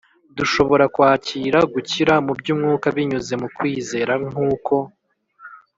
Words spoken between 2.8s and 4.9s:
binyuze mu kwizera nk’uko